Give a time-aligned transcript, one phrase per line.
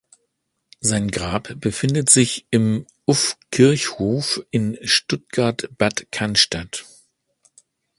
[0.79, 6.85] Sein Grab befindet sich im Uff-Kirchhof in Stuttgart-Bad Cannstatt.